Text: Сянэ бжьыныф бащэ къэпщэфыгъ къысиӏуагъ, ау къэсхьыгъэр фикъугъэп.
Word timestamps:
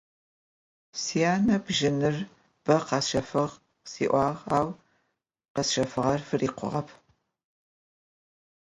Сянэ 1.01 1.55
бжьыныф 1.65 2.17
бащэ 2.63 2.87
къэпщэфыгъ 2.87 3.55
къысиӏуагъ, 3.61 4.41
ау 4.57 4.69
къэсхьыгъэр 5.53 6.21
фикъугъэп. 6.27 6.89